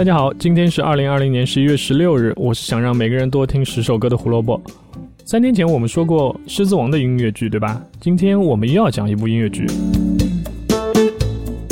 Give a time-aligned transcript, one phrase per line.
[0.00, 2.32] 大家好，今天是二零二零年十一月十六日。
[2.36, 4.58] 我是想让每个人多听十首歌的胡萝卜。
[5.26, 7.78] 三天前我们说过《狮子王》的音乐剧，对吧？
[8.00, 9.66] 今天我们又要讲一部音乐剧，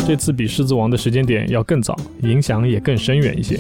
[0.07, 3.59] 这次比《狮子王》的时间点要更早，影响也更深远一些。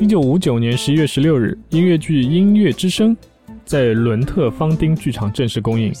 [0.00, 3.16] 一九五九年十一月十六日，音乐剧《音乐之声》
[3.64, 5.92] 在伦特方丁剧场正式公映。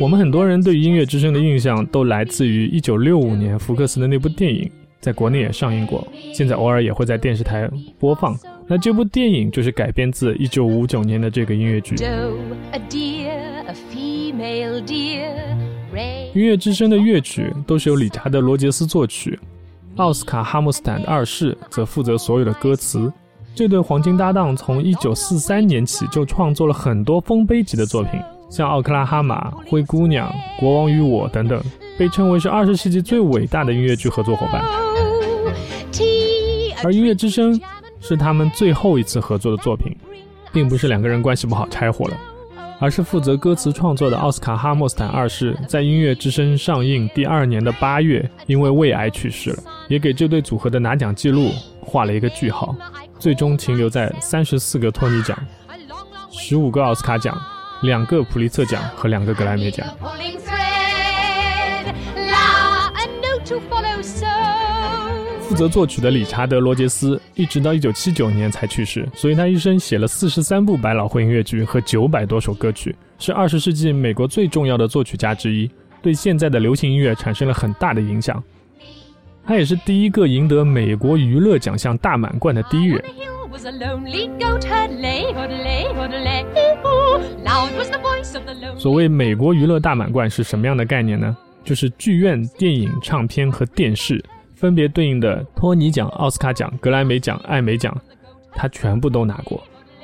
[0.00, 4.68] 我们很多人对音乐之声的印象都来自于一九六五年福克斯的那部电影，
[5.00, 8.36] 在国内也上映过，现在偶尔也会在电视台播放。
[8.66, 11.94] 那这部电影就是改编自一九五九年的这个音乐剧。
[16.34, 19.38] 音乐之声的乐曲都是由理查德·罗杰斯作曲，
[19.96, 23.12] 奥斯卡·哈姆斯坦二世则负责所有的歌词。
[23.54, 30.26] 这对黄金搭档从一九四三年起就创作了很多丰碑级的作品，像《奥克拉哈马》《灰姑娘》
[30.60, 31.62] 《国王与我》等等，
[31.98, 34.62] 被称为是二十世纪最伟大的音乐剧合作伙伴。
[36.82, 37.52] 而《音乐之声》
[38.00, 39.94] 是他们最后一次合作的作品，
[40.50, 42.16] 并不是两个人关系不好拆伙了，
[42.80, 49.58] 而是负责歌词创作的奥斯卡·哈默斯坦二世在《音乐之声》上映第二年的八月因为胃癌去世了，
[49.88, 51.50] 也给这对组合的拿奖记录
[51.82, 52.74] 画了一个句号。
[53.18, 55.38] 最终停留在三十四个托尼奖、
[56.32, 57.40] 十五个奥斯卡奖、
[57.82, 59.86] 两个普利策奖和两个格莱美奖。
[65.40, 78.42] 负责作曲的理查德·罗杰斯一直到一九七九年才去世，所以他一生写了四十三部百老汇音乐剧和九百多首歌曲，是二十世纪美国最重要的作曲家之一，对现在的流行音乐产生了很大的影响。
[79.44, 83.02] 他也是第一个赢得美国娱乐奖项大满贯的第一人。
[88.78, 91.36] 所谓美国娱乐大满贯是什么样的概念呢？
[91.64, 94.22] 就是剧院、电影、唱片和电视
[94.54, 97.96] 分别对应的托尼奖、奥斯卡奖、格莱美奖、艾美奖，
[98.54, 99.62] 他全部都拿过，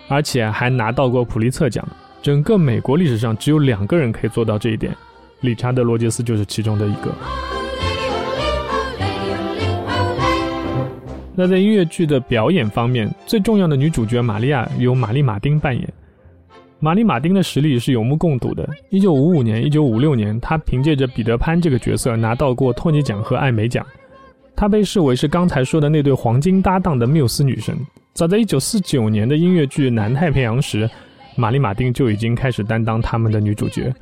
[0.09, 1.87] 而且还拿到过普利策奖。
[2.20, 4.94] 整个美国历史上只有两个人可以做到这一点，
[5.41, 7.12] 理查德·罗杰斯就是其中的一个。
[11.38, 15.88] 那在音乐剧的表演方面，最重要的女主角玛利亚由玛丽·马丁扮演。
[16.81, 18.69] 玛丽·马丁的实力是有目共睹的。
[18.91, 23.87] 一九五五年、一九五六年，她凭借着彼得潘这个角色拿到过托尼奖和艾美奖。
[24.56, 27.72] 她被视为是刚才说的那对黄金搭档的缪斯女神。
[28.15, 30.91] 早在一九四九年的音乐剧《南太平洋》时，
[31.37, 33.94] 玛丽·马丁就已经开始担当他们的女主角。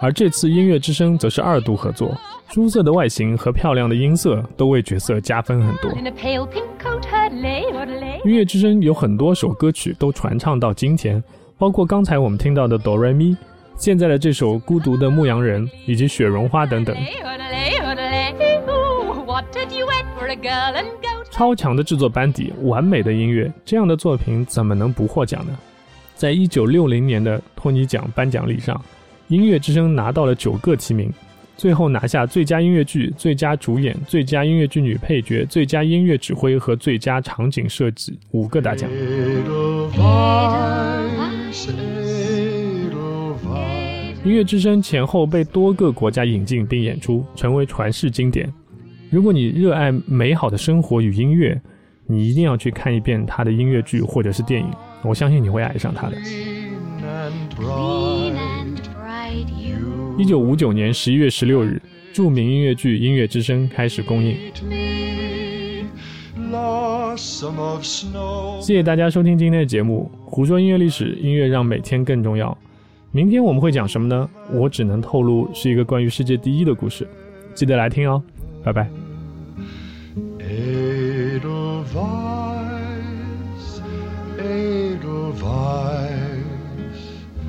[0.00, 2.14] 而这次音乐之声则是二度合作，
[2.50, 5.90] 出色的外形和漂亮的音色都为角色加分很多。
[8.24, 11.22] 音乐之声有很多首歌曲都传唱到今天，
[11.56, 13.36] 包括刚才我们听到的哆来咪，
[13.76, 16.94] 现在的这首孤独的牧羊人以及雪绒花等等。
[21.30, 25.56] 超强的制作班底，完美的音乐，这样的作品怎么能不获奖呢？
[26.14, 28.80] 在一九六零年的托尼奖颁奖礼上。
[29.28, 31.10] 音乐之声拿到了九个提名，
[31.56, 38.90] 最后拿下最佳音乐剧、最佳主演、最佳音乐剧女配角、最佳音乐指挥和最佳场景设计五个大奖。
[44.24, 48.52] 音乐之声前后被多个国家引进并演出，成为传世经典。
[49.10, 51.60] 如果你热爱美好的生活与音乐，
[52.06, 54.68] 你一定要去看一遍他的音乐剧或者是电影，
[55.02, 56.16] 我相信你会爱上他的。
[60.16, 61.82] 一九五九年十一月十六日，
[62.12, 64.36] 著名音乐剧《音乐之声》开始公映。
[68.60, 72.56] 谢谢大家收听今天的节目，胡说音乐历史，音乐让每天更重要。
[73.10, 74.30] 明天我们会讲什么呢？
[74.52, 77.08] 我只能透露是一个关于世界第一的故事，
[77.52, 78.22] 记得来听哦，
[78.62, 78.88] 拜拜。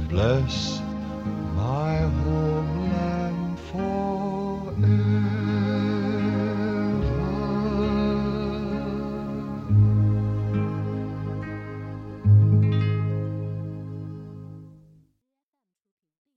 [0.10, 0.85] Bless